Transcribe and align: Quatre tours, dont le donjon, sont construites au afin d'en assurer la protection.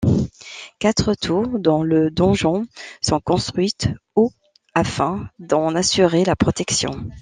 Quatre 0.79 1.13
tours, 1.13 1.59
dont 1.59 1.83
le 1.83 2.09
donjon, 2.09 2.65
sont 3.03 3.19
construites 3.19 3.87
au 4.15 4.31
afin 4.73 5.29
d'en 5.37 5.75
assurer 5.75 6.25
la 6.25 6.35
protection. 6.35 7.05